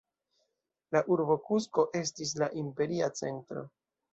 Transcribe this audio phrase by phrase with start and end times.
[0.95, 3.67] La urbo Kusko estis la imperia centro.